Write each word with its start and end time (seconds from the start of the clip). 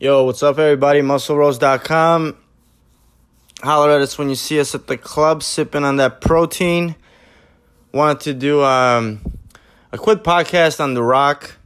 Yo, 0.00 0.22
what's 0.22 0.44
up, 0.44 0.60
everybody? 0.60 1.00
MuscleRose.com. 1.00 2.36
Holler 3.64 3.90
at 3.90 4.00
us 4.00 4.16
when 4.16 4.28
you 4.28 4.36
see 4.36 4.60
us 4.60 4.72
at 4.72 4.86
the 4.86 4.96
club 4.96 5.42
sipping 5.42 5.82
on 5.82 5.96
that 5.96 6.20
protein. 6.20 6.94
Wanted 7.90 8.20
to 8.20 8.34
do 8.34 8.62
um, 8.62 9.20
a 9.90 9.98
quick 9.98 10.22
podcast 10.22 10.78
on 10.78 10.94
The 10.94 11.02
Rock, 11.02 11.56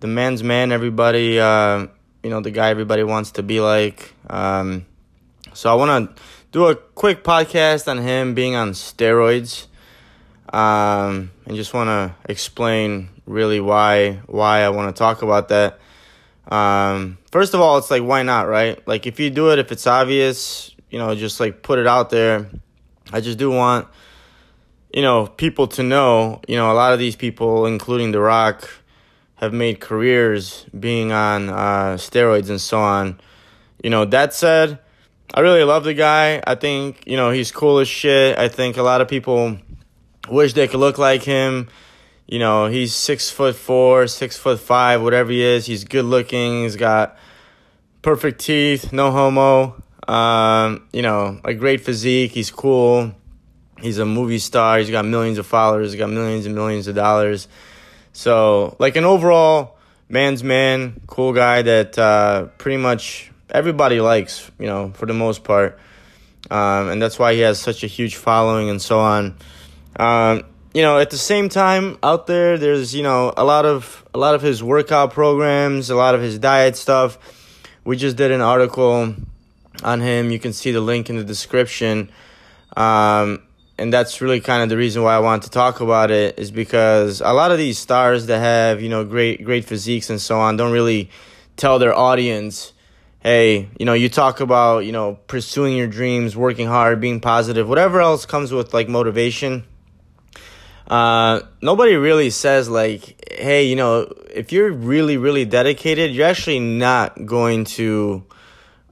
the 0.00 0.08
man's 0.08 0.42
man, 0.42 0.72
everybody, 0.72 1.38
uh, 1.38 1.86
you 2.24 2.30
know, 2.30 2.40
the 2.40 2.50
guy 2.50 2.70
everybody 2.70 3.04
wants 3.04 3.30
to 3.32 3.44
be 3.44 3.60
like. 3.60 4.12
Um, 4.28 4.84
so 5.52 5.70
I 5.70 5.74
want 5.74 6.16
to 6.16 6.22
do 6.50 6.66
a 6.66 6.74
quick 6.74 7.22
podcast 7.22 7.86
on 7.86 7.98
him 7.98 8.34
being 8.34 8.56
on 8.56 8.72
steroids 8.72 9.68
um, 10.52 11.30
and 11.46 11.54
just 11.54 11.72
want 11.72 11.86
to 11.86 12.16
explain 12.28 13.10
really 13.24 13.60
why 13.60 14.20
why 14.26 14.62
I 14.62 14.70
want 14.70 14.92
to 14.92 14.98
talk 14.98 15.22
about 15.22 15.50
that. 15.50 15.78
Um, 16.48 17.18
first 17.30 17.54
of 17.54 17.60
all, 17.60 17.78
it's 17.78 17.90
like 17.90 18.02
why 18.02 18.22
not, 18.22 18.48
right? 18.48 18.86
Like 18.86 19.06
if 19.06 19.20
you 19.20 19.30
do 19.30 19.50
it, 19.50 19.58
if 19.58 19.70
it's 19.70 19.86
obvious, 19.86 20.74
you 20.90 20.98
know, 20.98 21.14
just 21.14 21.40
like 21.40 21.62
put 21.62 21.78
it 21.78 21.86
out 21.86 22.10
there. 22.10 22.48
I 23.12 23.20
just 23.20 23.38
do 23.38 23.50
want, 23.50 23.88
you 24.92 25.02
know, 25.02 25.26
people 25.26 25.66
to 25.68 25.82
know. 25.82 26.40
You 26.48 26.56
know, 26.56 26.70
a 26.70 26.74
lot 26.74 26.92
of 26.92 26.98
these 26.98 27.16
people, 27.16 27.66
including 27.66 28.12
The 28.12 28.20
Rock, 28.20 28.68
have 29.36 29.52
made 29.52 29.80
careers 29.80 30.66
being 30.78 31.12
on 31.12 31.48
uh, 31.48 31.96
steroids 31.96 32.50
and 32.50 32.60
so 32.60 32.78
on. 32.78 33.20
You 33.82 33.90
know, 33.90 34.04
that 34.06 34.34
said, 34.34 34.78
I 35.32 35.40
really 35.40 35.64
love 35.64 35.84
the 35.84 35.94
guy. 35.94 36.42
I 36.46 36.54
think 36.54 37.04
you 37.06 37.16
know 37.16 37.30
he's 37.30 37.52
cool 37.52 37.78
as 37.78 37.88
shit. 37.88 38.38
I 38.38 38.48
think 38.48 38.76
a 38.76 38.82
lot 38.82 39.00
of 39.00 39.08
people 39.08 39.58
wish 40.28 40.54
they 40.54 40.68
could 40.68 40.80
look 40.80 40.98
like 40.98 41.22
him. 41.22 41.68
You 42.28 42.38
know, 42.38 42.66
he's 42.66 42.94
six 42.94 43.30
foot 43.30 43.56
four, 43.56 44.06
six 44.06 44.36
foot 44.36 44.60
five, 44.60 45.02
whatever 45.02 45.30
he 45.32 45.42
is. 45.42 45.64
He's 45.64 45.84
good 45.84 46.04
looking. 46.04 46.64
He's 46.64 46.76
got 46.76 47.16
perfect 48.02 48.42
teeth, 48.42 48.92
no 48.92 49.10
homo. 49.10 49.82
Um, 50.06 50.86
you 50.92 51.00
know, 51.00 51.40
a 51.42 51.54
great 51.54 51.80
physique. 51.80 52.32
He's 52.32 52.50
cool. 52.50 53.14
He's 53.80 53.96
a 53.96 54.04
movie 54.04 54.40
star. 54.40 54.78
He's 54.78 54.90
got 54.90 55.06
millions 55.06 55.38
of 55.38 55.46
followers. 55.46 55.92
He's 55.92 55.98
got 55.98 56.10
millions 56.10 56.44
and 56.44 56.54
millions 56.54 56.86
of 56.86 56.94
dollars. 56.94 57.48
So, 58.12 58.76
like 58.78 58.96
an 58.96 59.04
overall 59.04 59.78
man's 60.10 60.44
man, 60.44 61.00
cool 61.06 61.32
guy 61.32 61.62
that 61.62 61.98
uh, 61.98 62.46
pretty 62.58 62.76
much 62.76 63.30
everybody 63.48 64.00
likes, 64.02 64.50
you 64.58 64.66
know, 64.66 64.92
for 64.94 65.06
the 65.06 65.14
most 65.14 65.44
part. 65.44 65.78
Um, 66.50 66.88
and 66.88 67.00
that's 67.00 67.18
why 67.18 67.34
he 67.34 67.40
has 67.40 67.58
such 67.58 67.84
a 67.84 67.86
huge 67.86 68.16
following 68.16 68.68
and 68.68 68.82
so 68.82 68.98
on. 68.98 69.36
Um, 69.96 70.44
you 70.74 70.82
know, 70.82 70.98
at 70.98 71.10
the 71.10 71.18
same 71.18 71.48
time, 71.48 71.98
out 72.02 72.26
there, 72.26 72.58
there's 72.58 72.94
you 72.94 73.02
know 73.02 73.32
a 73.36 73.44
lot 73.44 73.64
of 73.64 74.04
a 74.14 74.18
lot 74.18 74.34
of 74.34 74.42
his 74.42 74.62
workout 74.62 75.12
programs, 75.12 75.90
a 75.90 75.96
lot 75.96 76.14
of 76.14 76.20
his 76.20 76.38
diet 76.38 76.76
stuff. 76.76 77.18
We 77.84 77.96
just 77.96 78.16
did 78.16 78.30
an 78.30 78.40
article 78.40 79.14
on 79.82 80.00
him. 80.00 80.30
You 80.30 80.38
can 80.38 80.52
see 80.52 80.72
the 80.72 80.80
link 80.80 81.08
in 81.08 81.16
the 81.16 81.24
description. 81.24 82.10
Um, 82.76 83.42
and 83.78 83.92
that's 83.92 84.20
really 84.20 84.40
kind 84.40 84.62
of 84.62 84.68
the 84.68 84.76
reason 84.76 85.02
why 85.02 85.14
I 85.14 85.20
want 85.20 85.44
to 85.44 85.50
talk 85.50 85.80
about 85.80 86.10
it 86.10 86.38
is 86.38 86.50
because 86.50 87.20
a 87.20 87.32
lot 87.32 87.52
of 87.52 87.58
these 87.58 87.78
stars 87.78 88.26
that 88.26 88.40
have 88.40 88.82
you 88.82 88.88
know 88.88 89.04
great 89.04 89.44
great 89.44 89.64
physiques 89.64 90.10
and 90.10 90.20
so 90.20 90.38
on 90.38 90.56
don't 90.56 90.72
really 90.72 91.10
tell 91.56 91.78
their 91.78 91.94
audience 91.94 92.72
hey, 93.20 93.68
you 93.80 93.84
know, 93.84 93.94
you 93.94 94.08
talk 94.08 94.38
about, 94.40 94.84
you 94.84 94.92
know, 94.92 95.18
pursuing 95.26 95.76
your 95.76 95.88
dreams, 95.88 96.36
working 96.36 96.68
hard, 96.68 97.00
being 97.00 97.18
positive, 97.18 97.68
whatever 97.68 98.00
else 98.00 98.24
comes 98.24 98.52
with 98.52 98.72
like 98.72 98.88
motivation 98.88 99.64
uh, 100.88 101.40
nobody 101.60 101.96
really 101.96 102.30
says 102.30 102.68
like, 102.68 103.22
hey, 103.30 103.64
you 103.66 103.76
know, 103.76 104.10
if 104.32 104.52
you're 104.52 104.72
really, 104.72 105.18
really 105.18 105.44
dedicated, 105.44 106.12
you're 106.12 106.26
actually 106.26 106.60
not 106.60 107.26
going 107.26 107.64
to 107.64 108.24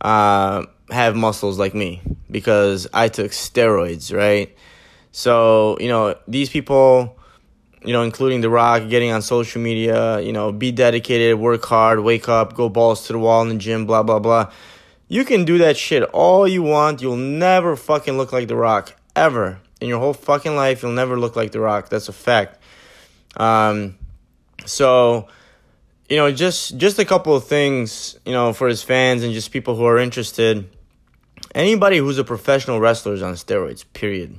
uh, 0.02 0.66
have 0.90 1.16
muscles 1.16 1.58
like 1.58 1.74
me 1.74 2.02
because 2.30 2.86
I 2.92 3.08
took 3.08 3.30
steroids, 3.30 4.14
right? 4.14 4.54
So, 5.10 5.78
you 5.80 5.88
know, 5.88 6.16
these 6.28 6.50
people, 6.50 7.18
you 7.82 7.94
know, 7.94 8.02
including 8.02 8.42
The 8.42 8.50
Rock, 8.50 8.90
getting 8.90 9.10
on 9.10 9.22
social 9.22 9.62
media, 9.62 10.20
you 10.20 10.34
know, 10.34 10.52
be 10.52 10.72
dedicated, 10.72 11.38
work 11.38 11.64
hard, 11.64 12.00
wake 12.00 12.28
up, 12.28 12.54
go 12.54 12.68
balls 12.68 13.06
to 13.06 13.14
the 13.14 13.18
wall 13.18 13.40
in 13.40 13.48
the 13.48 13.56
gym, 13.56 13.86
blah, 13.86 14.02
blah, 14.02 14.18
blah. 14.18 14.52
You 15.08 15.24
can 15.24 15.46
do 15.46 15.58
that 15.58 15.78
shit 15.78 16.02
all 16.02 16.46
you 16.46 16.62
want. 16.62 17.00
You'll 17.00 17.16
never 17.16 17.74
fucking 17.74 18.18
look 18.18 18.32
like 18.32 18.48
The 18.48 18.56
Rock, 18.56 18.92
ever 19.14 19.60
in 19.80 19.88
your 19.88 19.98
whole 19.98 20.14
fucking 20.14 20.56
life, 20.56 20.82
you'll 20.82 20.92
never 20.92 21.18
look 21.18 21.36
like 21.36 21.52
The 21.52 21.60
Rock. 21.60 21.88
That's 21.88 22.08
a 22.08 22.12
fact. 22.12 22.60
Um, 23.36 23.96
so, 24.64 25.28
you 26.08 26.16
know, 26.16 26.32
just 26.32 26.78
just 26.78 26.98
a 26.98 27.04
couple 27.04 27.34
of 27.34 27.44
things, 27.44 28.18
you 28.24 28.32
know, 28.32 28.52
for 28.52 28.68
his 28.68 28.82
fans 28.82 29.22
and 29.22 29.32
just 29.32 29.50
people 29.50 29.76
who 29.76 29.84
are 29.84 29.98
interested. 29.98 30.68
Anybody 31.54 31.98
who's 31.98 32.18
a 32.18 32.24
professional 32.24 32.80
wrestler 32.80 33.14
is 33.14 33.22
on 33.22 33.34
steroids. 33.34 33.84
Period. 33.92 34.36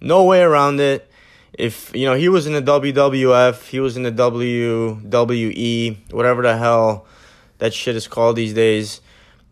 No 0.00 0.24
way 0.24 0.42
around 0.42 0.80
it. 0.80 1.10
If 1.52 1.94
you 1.94 2.06
know 2.06 2.14
he 2.14 2.28
was 2.28 2.46
in 2.46 2.52
the 2.52 2.62
WWF, 2.62 3.68
he 3.68 3.80
was 3.80 3.96
in 3.96 4.04
the 4.04 4.12
WWE, 4.12 6.12
whatever 6.12 6.42
the 6.42 6.56
hell 6.56 7.06
that 7.58 7.74
shit 7.74 7.96
is 7.96 8.06
called 8.06 8.36
these 8.36 8.54
days. 8.54 9.00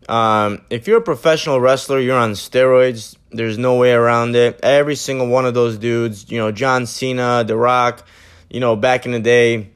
Um, 0.09 0.63
if 0.71 0.87
you're 0.87 0.97
a 0.97 1.03
professional 1.03 1.61
wrestler, 1.61 1.99
you're 1.99 2.17
on 2.17 2.31
steroids. 2.31 3.15
There's 3.29 3.59
no 3.59 3.75
way 3.75 3.91
around 3.91 4.35
it. 4.35 4.59
Every 4.63 4.95
single 4.95 5.27
one 5.27 5.45
of 5.45 5.53
those 5.53 5.77
dudes, 5.77 6.31
you 6.31 6.39
know, 6.39 6.51
John 6.51 6.87
Cena, 6.87 7.43
The 7.45 7.55
Rock, 7.55 8.07
you 8.49 8.59
know, 8.59 8.75
back 8.75 9.05
in 9.05 9.11
the 9.11 9.19
day 9.19 9.69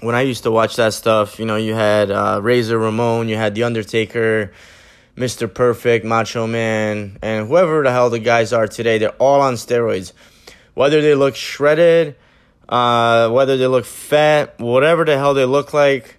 when 0.00 0.16
I 0.16 0.22
used 0.22 0.42
to 0.42 0.50
watch 0.50 0.74
that 0.74 0.92
stuff, 0.92 1.38
you 1.38 1.46
know, 1.46 1.54
you 1.54 1.74
had 1.74 2.10
uh, 2.10 2.40
Razor 2.42 2.76
Ramon, 2.76 3.28
you 3.28 3.36
had 3.36 3.54
The 3.54 3.62
Undertaker, 3.62 4.52
Mr. 5.16 5.52
Perfect, 5.52 6.04
Macho 6.04 6.48
Man, 6.48 7.16
and 7.22 7.46
whoever 7.46 7.84
the 7.84 7.92
hell 7.92 8.10
the 8.10 8.18
guys 8.18 8.52
are 8.52 8.66
today, 8.66 8.98
they're 8.98 9.10
all 9.20 9.40
on 9.40 9.54
steroids. 9.54 10.12
Whether 10.74 11.00
they 11.00 11.14
look 11.14 11.36
shredded, 11.36 12.16
uh, 12.68 13.30
whether 13.30 13.56
they 13.56 13.68
look 13.68 13.84
fat, 13.84 14.58
whatever 14.58 15.04
the 15.04 15.16
hell 15.16 15.34
they 15.34 15.44
look 15.44 15.72
like, 15.72 16.16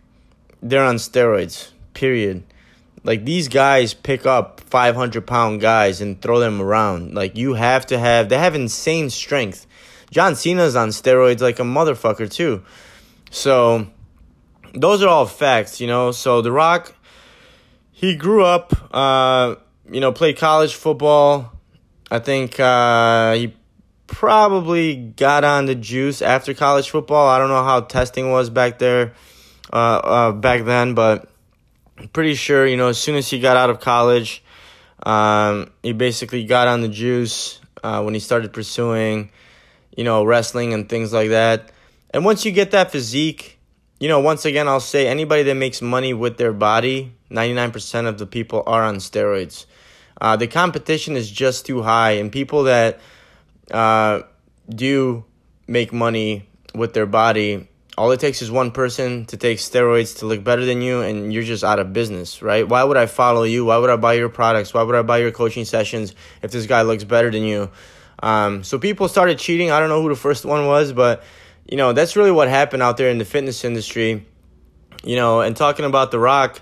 they're 0.62 0.86
on 0.86 0.96
steroids. 0.96 1.72
Period. 1.94 2.44
Like 3.04 3.26
these 3.26 3.48
guys 3.48 3.94
pick 3.94 4.26
up 4.26 4.62
500 4.62 5.26
pound 5.26 5.62
guys 5.62 6.02
and 6.02 6.22
throw 6.22 6.40
them 6.40 6.62
around. 6.62 7.16
Like 7.16 7.36
you 7.36 7.54
have 7.54 7.86
to 7.88 7.98
have, 7.98 8.30
they 8.30 8.38
have 8.38 8.56
insane 8.56 9.10
strength. 9.10 9.66
John 10.12 10.36
Cena's 10.36 10.76
on 10.76 10.90
steroids 10.90 11.42
like 11.42 11.60
a 11.60 11.64
motherfucker 11.64 12.30
too. 12.30 12.64
So 13.32 13.88
those 14.74 15.02
are 15.02 15.08
all 15.08 15.26
facts, 15.26 15.82
you 15.82 15.88
know. 15.88 16.12
So 16.12 16.42
The 16.42 16.52
Rock, 16.52 16.94
he 17.92 18.16
grew 18.16 18.44
up, 18.44 18.74
uh, 18.94 19.56
you 19.90 20.00
know, 20.00 20.12
played 20.12 20.38
college 20.38 20.76
football. 20.76 21.54
I 22.12 22.20
think 22.20 22.60
uh, 22.60 23.34
he 23.34 23.56
probably 24.06 24.96
got 24.96 25.46
on 25.46 25.66
the 25.66 25.76
juice 25.76 26.22
after 26.22 26.54
college 26.54 26.90
football. 26.90 27.28
I 27.30 27.40
don't 27.40 27.50
know 27.50 27.64
how 27.64 27.80
testing 27.80 28.30
was 28.32 28.50
back 28.50 28.80
there, 28.80 29.14
uh, 29.72 29.76
uh 29.76 30.32
back 30.34 30.66
then, 30.66 30.94
but 30.94 31.31
pretty 32.14 32.36
sure, 32.36 32.66
you 32.66 32.78
know, 32.78 32.88
as 32.88 32.98
soon 32.98 33.16
as 33.16 33.30
he 33.30 33.40
got 33.40 33.58
out 33.58 33.70
of 33.70 33.80
college, 33.80 34.44
um, 35.04 35.72
he 35.84 35.94
basically 35.94 36.46
got 36.46 36.68
on 36.68 36.82
the 36.82 36.88
juice 36.88 37.60
uh, 37.84 38.02
when 38.02 38.14
he 38.14 38.20
started 38.20 38.54
pursuing, 38.54 39.32
you 39.96 40.04
know, 40.04 40.24
wrestling 40.24 40.74
and 40.74 40.88
things 40.88 41.14
like 41.14 41.30
that. 41.30 41.72
And 42.12 42.26
once 42.26 42.46
you 42.46 42.52
get 42.52 42.72
that 42.72 42.92
physique, 42.92 43.58
you 44.00 44.08
know, 44.08 44.20
once 44.20 44.46
again, 44.46 44.68
I'll 44.68 44.80
say 44.80 45.08
anybody 45.08 45.44
that 45.44 45.56
makes 45.56 45.82
money 45.82 46.14
with 46.14 46.38
their 46.38 46.54
body, 46.54 47.14
99% 47.30 48.08
of 48.08 48.18
the 48.18 48.26
people 48.26 48.64
are 48.66 48.84
on 48.84 48.98
steroids. 48.98 49.66
Uh, 50.20 50.36
the 50.36 50.48
competition 50.48 51.16
is 51.16 51.32
just 51.32 51.66
too 51.66 51.82
high, 51.82 52.12
and 52.12 52.32
people 52.32 52.64
that 52.64 53.00
uh, 53.72 54.22
do 54.70 55.24
make 55.68 55.94
money 55.94 56.48
with 56.76 56.94
their 56.94 57.06
body 57.06 57.68
all 57.98 58.12
it 58.12 58.20
takes 58.20 58.42
is 58.42 58.50
one 58.50 58.72
person 58.72 59.26
to 59.26 59.38
take 59.38 59.58
steroids 59.58 60.20
to 60.20 60.26
look 60.26 60.44
better 60.44 60.66
than 60.66 60.82
you, 60.82 61.02
and 61.02 61.34
you're 61.34 61.44
just 61.44 61.64
out 61.64 61.80
of 61.80 61.92
business, 61.92 62.42
right? 62.42 62.68
Why 62.68 62.84
would 62.84 62.98
I 62.98 63.06
follow 63.06 63.44
you? 63.44 63.66
Why 63.66 63.78
would 63.78 63.90
I 63.90 63.98
buy 63.98 64.14
your 64.14 64.30
products? 64.30 64.74
Why 64.74 64.84
would 64.84 64.96
I 64.96 65.02
buy 65.02 65.18
your 65.18 65.32
coaching 65.32 65.66
sessions 65.66 66.16
if 66.42 66.52
this 66.52 66.66
guy 66.66 66.84
looks 66.84 67.04
better 67.04 67.30
than 67.30 67.44
you? 67.44 67.70
Um, 68.24 68.64
so 68.64 68.80
people 68.80 69.08
started 69.08 69.40
cheating. 69.40 69.72
I 69.72 69.80
don't 69.80 69.90
know 69.90 70.02
who 70.02 70.10
the 70.10 70.16
first 70.16 70.46
one 70.46 70.68
was, 70.68 70.94
but 70.94 71.24
you 71.68 71.78
know 71.78 71.94
that's 71.94 72.16
really 72.16 72.32
what 72.32 72.48
happened 72.48 72.82
out 72.82 72.98
there 72.98 73.10
in 73.10 73.18
the 73.18 73.26
fitness 73.26 73.64
industry. 73.64 74.26
You 75.04 75.16
know, 75.16 75.42
and 75.42 75.58
talking 75.58 75.86
about 75.86 76.12
The 76.12 76.20
Rock, 76.20 76.62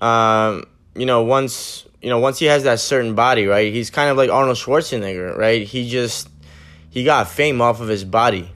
um, 0.00 0.64
you 0.94 1.06
know, 1.06 1.24
once 1.24 1.86
you 2.00 2.08
know 2.08 2.20
once 2.20 2.38
he 2.38 2.46
has 2.46 2.62
that 2.62 2.80
certain 2.80 3.14
body, 3.14 3.46
right? 3.46 3.72
He's 3.72 3.90
kind 3.90 4.10
of 4.10 4.16
like 4.16 4.30
Arnold 4.30 4.56
Schwarzenegger, 4.56 5.36
right? 5.36 5.66
He 5.66 5.90
just 5.90 6.28
he 6.88 7.04
got 7.04 7.28
fame 7.28 7.60
off 7.60 7.80
of 7.80 7.88
his 7.88 8.04
body, 8.04 8.50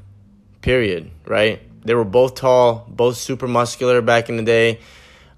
period, 0.63 1.11
right? 1.27 1.68
They 1.89 1.95
were 1.95 2.05
both 2.05 2.35
tall, 2.35 2.85
both 2.87 3.17
super 3.17 3.49
muscular 3.49 4.03
back 4.03 4.29
in 4.29 4.37
the 4.37 4.43
day. 4.43 4.81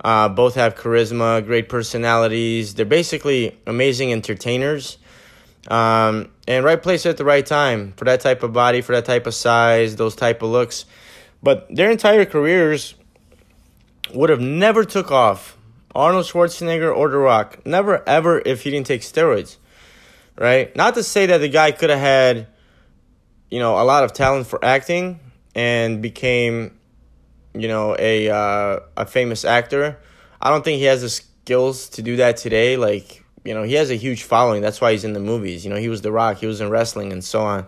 Uh, 0.02 0.28
both 0.28 0.56
have 0.56 0.74
charisma, 0.74 1.46
great 1.46 1.68
personalities. 1.68 2.74
They're 2.74 2.84
basically 2.84 3.56
amazing 3.68 4.12
entertainers. 4.12 4.98
Um, 5.68 6.32
and 6.48 6.64
right 6.64 6.82
place 6.82 7.06
at 7.06 7.18
the 7.18 7.24
right 7.24 7.46
time 7.46 7.92
for 7.96 8.04
that 8.06 8.20
type 8.20 8.42
of 8.42 8.52
body, 8.52 8.80
for 8.80 8.96
that 8.96 9.04
type 9.04 9.28
of 9.28 9.34
size, 9.34 9.94
those 9.94 10.16
type 10.16 10.42
of 10.42 10.50
looks. 10.50 10.86
But 11.40 11.68
their 11.70 11.88
entire 11.88 12.24
careers 12.24 12.96
would 14.12 14.30
have 14.30 14.40
never 14.40 14.82
took 14.82 15.12
off 15.12 15.56
Arnold 15.94 16.26
Schwarzenegger 16.26 16.92
or 16.92 17.10
The 17.10 17.18
Rock. 17.18 17.64
Never 17.64 18.02
ever 18.08 18.42
if 18.44 18.64
he 18.64 18.72
didn't 18.72 18.88
take 18.88 19.02
steroids. 19.02 19.56
Right? 20.36 20.74
Not 20.74 20.94
to 20.94 21.04
say 21.04 21.26
that 21.26 21.38
the 21.38 21.48
guy 21.48 21.70
could 21.70 21.90
have 21.90 22.00
had, 22.00 22.48
you 23.52 23.60
know, 23.60 23.80
a 23.80 23.84
lot 23.84 24.02
of 24.02 24.12
talent 24.12 24.48
for 24.48 24.64
acting 24.64 25.20
and 25.60 26.00
became, 26.00 26.78
you 27.52 27.68
know, 27.68 27.94
a 27.98 28.30
uh, 28.30 28.80
a 28.96 29.04
famous 29.04 29.44
actor. 29.44 29.98
I 30.40 30.48
don't 30.48 30.64
think 30.64 30.78
he 30.78 30.84
has 30.84 31.02
the 31.02 31.10
skills 31.10 31.90
to 31.90 32.02
do 32.02 32.16
that 32.16 32.38
today. 32.38 32.78
Like, 32.78 33.22
you 33.44 33.52
know, 33.52 33.62
he 33.62 33.74
has 33.74 33.90
a 33.90 33.94
huge 33.94 34.22
following. 34.22 34.62
That's 34.62 34.80
why 34.80 34.92
he's 34.92 35.04
in 35.04 35.12
the 35.12 35.20
movies. 35.20 35.62
You 35.62 35.70
know, 35.70 35.76
he 35.76 35.90
was 35.90 36.00
The 36.00 36.12
Rock, 36.12 36.38
he 36.38 36.46
was 36.46 36.62
in 36.62 36.70
wrestling 36.70 37.12
and 37.12 37.22
so 37.22 37.42
on. 37.42 37.66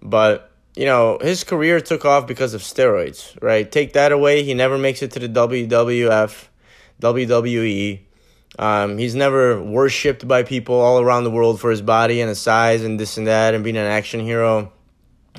But, 0.00 0.50
you 0.74 0.86
know, 0.86 1.18
his 1.20 1.44
career 1.44 1.78
took 1.82 2.06
off 2.06 2.26
because 2.26 2.54
of 2.54 2.62
steroids, 2.62 3.36
right? 3.42 3.70
Take 3.70 3.92
that 3.92 4.12
away, 4.12 4.42
he 4.42 4.54
never 4.54 4.78
makes 4.78 5.02
it 5.02 5.10
to 5.10 5.18
the 5.18 5.28
WWF, 5.28 6.48
WWE. 7.02 8.00
Um, 8.58 8.96
he's 8.96 9.14
never 9.14 9.62
worshipped 9.62 10.26
by 10.26 10.42
people 10.42 10.76
all 10.76 11.00
around 11.00 11.24
the 11.24 11.30
world 11.30 11.60
for 11.60 11.70
his 11.70 11.82
body 11.82 12.22
and 12.22 12.30
his 12.30 12.40
size 12.40 12.82
and 12.82 12.98
this 12.98 13.18
and 13.18 13.26
that 13.26 13.54
and 13.54 13.62
being 13.62 13.76
an 13.76 13.86
action 13.86 14.20
hero 14.20 14.72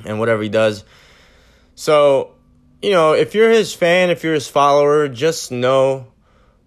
and 0.05 0.19
whatever 0.19 0.43
he 0.43 0.49
does. 0.49 0.85
So, 1.81 2.35
you 2.79 2.91
know, 2.91 3.13
if 3.13 3.33
you're 3.33 3.49
his 3.49 3.73
fan, 3.73 4.11
if 4.11 4.23
you're 4.23 4.35
his 4.35 4.47
follower, 4.47 5.07
just 5.07 5.51
know 5.51 6.11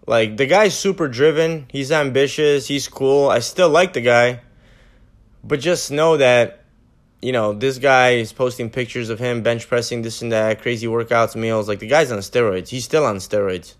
like 0.09 0.37
the 0.39 0.47
guy's 0.47 0.77
super 0.77 1.07
driven, 1.07 1.67
he's 1.71 1.93
ambitious, 1.93 2.67
he's 2.67 2.89
cool. 2.89 3.29
I 3.29 3.39
still 3.39 3.69
like 3.69 3.93
the 3.93 4.01
guy. 4.01 4.41
But 5.45 5.61
just 5.61 5.93
know 5.93 6.17
that 6.17 6.65
you 7.23 7.31
know, 7.31 7.53
this 7.53 7.79
guy 7.79 8.15
is 8.15 8.33
posting 8.33 8.71
pictures 8.71 9.09
of 9.09 9.21
him 9.21 9.45
bench 9.45 9.69
pressing 9.69 10.03
this 10.03 10.21
and 10.21 10.33
that, 10.33 10.61
crazy 10.61 10.89
workouts, 10.89 11.37
meals. 11.37 11.69
Like 11.69 11.79
the 11.79 11.87
guy's 11.87 12.11
on 12.11 12.19
steroids. 12.19 12.71
He's 12.71 12.85
still 12.85 13.07
on 13.07 13.19
steroids. 13.19 13.77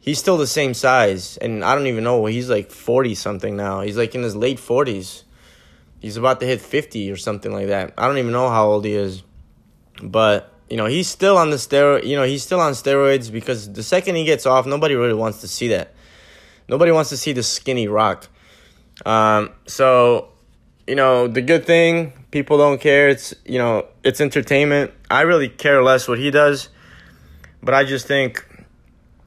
He's 0.00 0.18
still 0.18 0.36
the 0.36 0.48
same 0.48 0.74
size, 0.74 1.36
and 1.36 1.64
I 1.64 1.76
don't 1.76 1.86
even 1.86 2.02
know. 2.02 2.26
He's 2.26 2.50
like 2.50 2.72
forty 2.72 3.14
something 3.14 3.56
now. 3.56 3.82
He's 3.82 3.96
like 3.96 4.16
in 4.16 4.24
his 4.24 4.34
late 4.34 4.58
forties. 4.58 5.22
He's 6.00 6.16
about 6.16 6.40
to 6.40 6.46
hit 6.46 6.60
fifty 6.60 7.08
or 7.12 7.16
something 7.16 7.52
like 7.52 7.68
that. 7.68 7.94
I 7.96 8.08
don't 8.08 8.18
even 8.18 8.32
know 8.32 8.48
how 8.48 8.66
old 8.66 8.84
he 8.84 8.94
is, 8.94 9.22
but 10.02 10.52
you 10.68 10.76
know 10.76 10.86
he's 10.86 11.08
still 11.08 11.36
on 11.36 11.50
the 11.50 11.56
steroid. 11.56 12.06
You 12.06 12.16
know 12.16 12.24
he's 12.24 12.42
still 12.42 12.60
on 12.60 12.72
steroids 12.72 13.30
because 13.30 13.72
the 13.72 13.82
second 13.82 14.16
he 14.16 14.24
gets 14.24 14.46
off, 14.46 14.66
nobody 14.66 14.94
really 14.94 15.14
wants 15.14 15.40
to 15.42 15.48
see 15.48 15.68
that. 15.68 15.94
Nobody 16.68 16.92
wants 16.92 17.10
to 17.10 17.16
see 17.16 17.32
the 17.32 17.42
skinny 17.42 17.88
rock. 17.88 18.28
Um, 19.04 19.50
so 19.66 20.30
you 20.86 20.94
know 20.94 21.28
the 21.28 21.42
good 21.42 21.66
thing 21.66 22.12
people 22.30 22.58
don't 22.58 22.80
care. 22.80 23.08
It's 23.08 23.34
you 23.44 23.58
know 23.58 23.86
it's 24.02 24.20
entertainment. 24.20 24.92
I 25.10 25.22
really 25.22 25.48
care 25.48 25.82
less 25.82 26.08
what 26.08 26.18
he 26.18 26.30
does, 26.30 26.68
but 27.62 27.74
I 27.74 27.84
just 27.84 28.06
think 28.06 28.44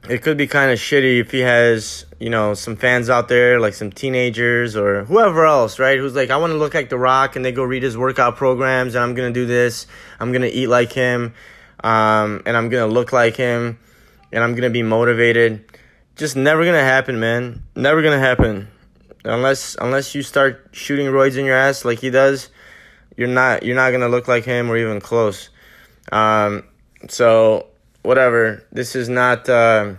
it 0.08 0.22
could 0.22 0.36
be 0.36 0.46
kind 0.46 0.70
of 0.70 0.78
shitty 0.78 1.20
if 1.20 1.30
he 1.30 1.40
has 1.40 2.06
you 2.18 2.30
know 2.30 2.54
some 2.54 2.76
fans 2.76 3.10
out 3.10 3.28
there 3.28 3.60
like 3.60 3.74
some 3.74 3.90
teenagers 3.90 4.76
or 4.76 5.04
whoever 5.04 5.44
else 5.44 5.78
right? 5.78 5.98
Who's 5.98 6.14
like 6.14 6.30
i 6.30 6.36
want 6.36 6.52
to 6.52 6.58
look 6.58 6.74
like 6.74 6.88
the 6.88 6.98
rock 6.98 7.36
and 7.36 7.44
they 7.44 7.52
go 7.52 7.62
read 7.62 7.82
his 7.82 7.96
workout 7.96 8.36
programs 8.36 8.94
and 8.94 9.04
i'm 9.04 9.14
gonna 9.14 9.32
do 9.32 9.46
this 9.46 9.86
i'm 10.18 10.32
gonna 10.32 10.46
eat 10.46 10.68
like 10.68 10.92
him 10.92 11.34
um, 11.82 12.42
and 12.46 12.56
i'm 12.56 12.68
gonna 12.68 12.92
look 12.92 13.12
like 13.12 13.36
him 13.36 13.78
and 14.32 14.44
i'm 14.44 14.54
gonna 14.54 14.70
be 14.70 14.82
motivated. 14.82 15.64
Just 16.16 16.36
never 16.36 16.64
gonna 16.64 16.82
happen 16.82 17.18
man. 17.18 17.62
Never 17.74 18.02
gonna 18.02 18.18
happen. 18.18 18.68
Unless 19.24 19.76
unless 19.80 20.14
you 20.14 20.22
start 20.22 20.68
shooting 20.72 21.06
roids 21.06 21.36
in 21.36 21.44
your 21.44 21.56
ass 21.56 21.84
like 21.84 21.98
he 21.98 22.10
does 22.10 22.48
you're 23.16 23.28
not 23.28 23.62
you're 23.62 23.76
not 23.76 23.90
gonna 23.90 24.08
look 24.08 24.28
like 24.28 24.44
him 24.44 24.70
or 24.70 24.76
even 24.76 25.00
close. 25.00 25.50
Um, 26.12 26.64
so 27.08 27.69
whatever. 28.02 28.64
This 28.72 28.96
is 28.96 29.08
not 29.08 29.48
uh, 29.48 29.94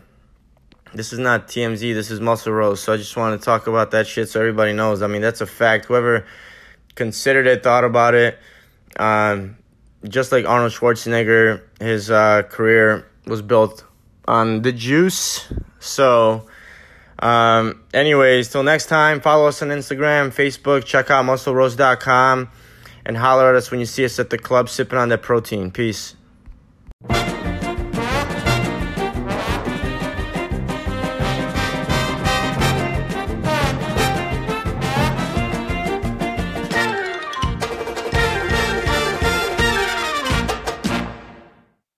this 0.94 1.13
is 1.13 1.19
not 1.19 1.48
TMZ. 1.48 1.94
This 1.94 2.12
is 2.12 2.19
Muscle 2.19 2.53
Rose. 2.53 2.81
So 2.81 2.94
I 2.94 2.98
just 2.98 3.15
want 3.15 3.39
to 3.39 3.44
talk 3.44 3.68
about 3.68 3.92
that 3.92 4.07
shit 4.07 4.30
so 4.30 4.39
everybody 4.39 4.74
knows. 4.74 5.01
I 5.01 5.07
mean, 5.07 5.21
that's 5.21 5.42
a 5.42 5.45
fact. 5.45 5.86
Whoever 5.86 6.25
considered 6.95 7.48
it, 7.48 7.63
thought 7.63 7.83
about 7.83 8.13
it. 8.13 8.38
Um, 8.98 9.57
just 10.07 10.31
like 10.31 10.45
Arnold 10.45 10.74
Schwarzenegger, 10.74 11.62
his 11.80 12.12
uh, 12.12 12.44
career 12.44 13.07
was 13.25 13.42
built 13.42 13.83
on 14.27 14.62
the 14.63 14.71
juice. 14.71 15.51
So, 15.80 16.47
um, 17.19 17.83
anyways, 17.94 18.50
till 18.50 18.63
next 18.63 18.88
time, 18.88 19.21
follow 19.21 19.47
us 19.47 19.62
on 19.62 19.69
Instagram, 19.69 20.30
Facebook, 20.30 20.86
check 20.86 21.09
out 21.09 21.25
muscleroast.com, 21.25 22.50
and 23.06 23.18
holler 23.18 23.50
at 23.50 23.56
us 23.56 23.71
when 23.71 23.80
you 23.80 23.86
see 23.86 24.06
us 24.06 24.19
at 24.19 24.30
the 24.30 24.38
club 24.38 24.69
sipping 24.69 24.97
on 24.97 25.09
that 25.09 25.21
protein. 25.21 25.71
Peace. 25.71 26.15